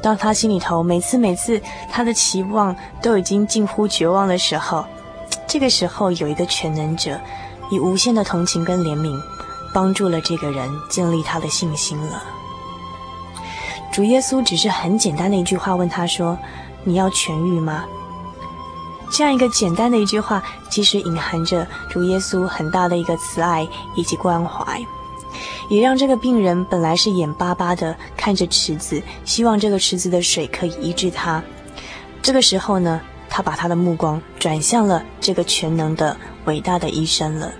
[0.03, 1.61] 当他心里头每次每次
[1.91, 4.85] 他的期望都已经近乎绝望的时候，
[5.47, 7.19] 这个时候有一个全能者，
[7.71, 9.19] 以无限的同情跟怜悯，
[9.73, 12.23] 帮助了这个人建立他的信心了。
[13.95, 16.37] 主耶稣只是很简单的一句话问他说
[16.83, 17.85] ：“你要痊愈吗？”
[19.09, 23.65] 这样一个简单的一句话，其实隐含着主耶稣很大的一个慈爱
[23.95, 24.85] 以及关怀，
[25.69, 31.41] 也让这个病人本来是眼巴巴的看着池子，希望这个池子的水可以医治他。
[32.21, 36.17] 这个时候呢，他把他的目光转向了这个全能的
[36.47, 37.53] 伟大的医生了。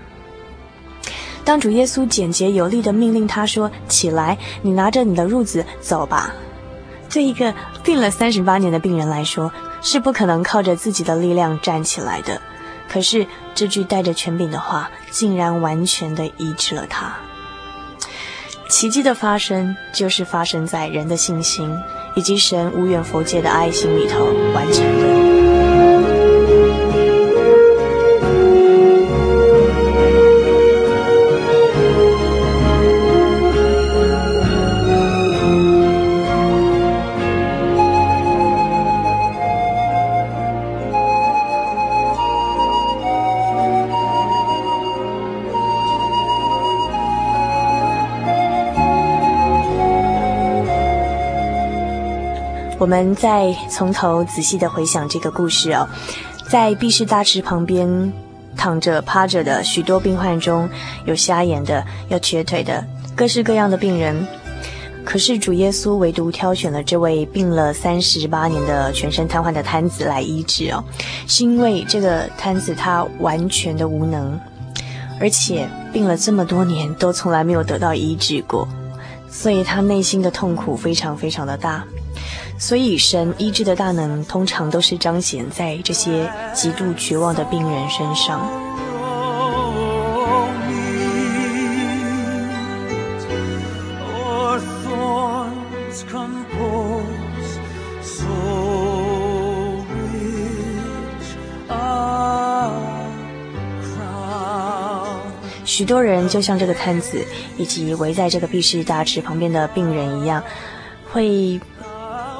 [1.45, 6.33] 当主耶稣简洁有力的命令他说：“起来，你拿着你的褥子走吧。”
[7.13, 12.41] 对一个病了三十八年的病人来说，是不可能靠着自己的力量站起来的，
[12.89, 17.15] 可是这句带着权柄的话，竟然完全的医治了他。
[18.67, 21.71] 奇迹的发生，就是发生在人的信心
[22.15, 25.24] 以及神无远弗届的爱心里头完成的。
[52.85, 55.89] 我们再从头仔细的回想这个故事哦，
[56.47, 58.13] 在毕士大池旁边
[58.55, 60.69] 躺着趴着的许多病患中，
[61.05, 64.15] 有瞎眼的，有瘸腿的，各式各样的病人。
[65.03, 70.83] 可是主耶稣唯独挑选了这位病了三十八年的全身瘫痪的瘫子来医治哦，
[71.25, 74.39] 是因为这个瘫子他完全的无能，
[75.19, 78.67] 而且病了这么多年都从来没有得到医治过，
[79.27, 81.83] 所以他内心的痛苦非常非常的大。
[82.57, 88.49] 所以，神医治的大能通常都是彰显在这些极度绝望的病人身上。
[105.65, 107.23] 许多人就像这个摊子，
[107.57, 110.41] 以及围在这个毕士大池旁边的病人一样，
[111.11, 111.59] 会。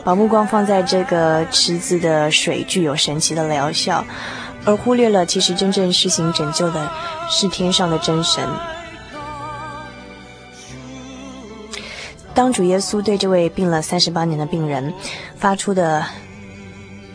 [0.06, 4.06] 把目光放在这个池子的水具有神奇的疗效，
[4.64, 6.92] 而忽略了其实真正施行拯救的
[7.28, 8.48] 是天上的真神。
[12.36, 14.94] 当主耶稣对这位病了三十八年的病人
[15.38, 16.06] 发出的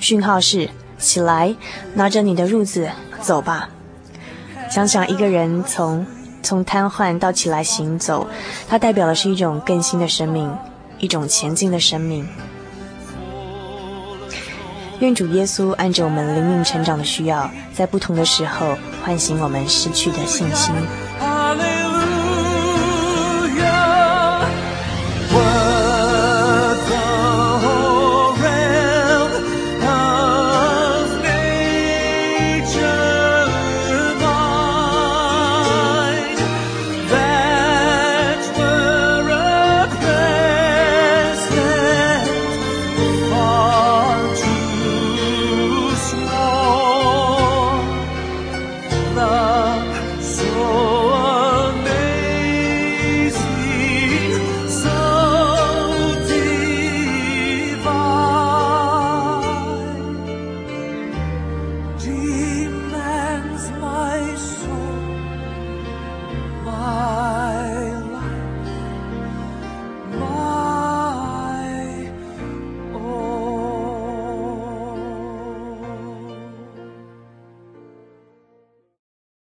[0.01, 0.69] 讯号是
[0.99, 1.55] “起来，
[1.95, 3.69] 拿着你的褥子走吧”，
[4.69, 6.05] 想想一个人从
[6.43, 8.27] 从瘫痪到起来行走，
[8.69, 10.53] 它代表的是一种更新的生命，
[10.99, 12.27] 一种前进的生命。
[15.01, 20.75] 愿主耶稣按着我们灵命成长的需要，在不同的时候唤醒我们失去的信心。